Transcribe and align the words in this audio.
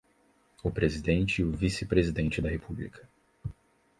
o 0.63 0.71
presidente 0.71 1.41
e 1.41 1.45
o 1.45 1.51
vice-presidente 1.51 2.41
da 2.41 2.49
República 2.49 3.07